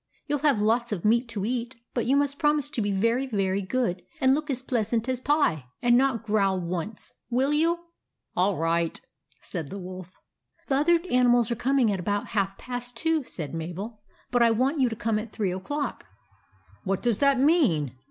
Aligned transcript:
You 0.25 0.33
'11 0.35 0.47
have 0.55 0.65
lots 0.65 0.91
of 0.91 1.05
meat 1.05 1.27
to 1.29 1.45
eat; 1.45 1.75
but 1.93 2.07
you 2.07 2.17
must 2.17 2.39
promise 2.39 2.71
to 2.71 2.81
be 2.81 2.91
very, 2.91 3.27
very 3.27 3.61
good, 3.61 4.01
and 4.19 4.33
look 4.33 4.49
as 4.49 4.63
pleasant 4.63 5.07
as 5.07 5.19
pie, 5.19 5.65
and 5.79 5.95
not 5.95 6.23
growl 6.25 6.59
once. 6.59 7.13
Will 7.29 7.53
you?"" 7.53 7.77
All 8.35 8.57
right," 8.57 8.99
said 9.41 9.69
the 9.69 9.77
Wolf." 9.77 10.11
The 10.69 10.75
other 10.77 10.99
animals 11.11 11.51
are 11.51 11.55
coming 11.55 11.91
at 11.91 11.99
about 11.99 12.29
half 12.29 12.57
past 12.57 12.97
two," 12.97 13.23
said 13.25 13.53
Mabel;" 13.53 14.01
but 14.31 14.41
I 14.41 14.49
want 14.49 14.79
you 14.79 14.89
to 14.89 14.95
come 14.95 15.19
at 15.19 15.31
three 15.31 15.51
o'clock."" 15.51 16.03
What 16.83 17.03
does 17.03 17.19
that 17.19 17.39
mean 17.39 17.91